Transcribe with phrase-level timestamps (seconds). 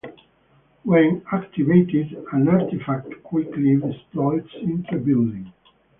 [0.81, 5.53] When activated, an artifact quickly deploys into a building.